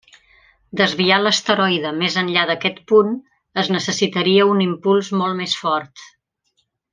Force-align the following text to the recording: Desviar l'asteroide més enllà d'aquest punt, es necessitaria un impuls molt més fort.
Desviar 0.79 1.17
l'asteroide 1.25 1.91
més 1.99 2.15
enllà 2.21 2.45
d'aquest 2.51 2.79
punt, 2.93 3.11
es 3.65 3.69
necessitaria 3.75 4.49
un 4.55 4.65
impuls 4.69 5.13
molt 5.23 5.39
més 5.43 5.55
fort. 5.65 6.05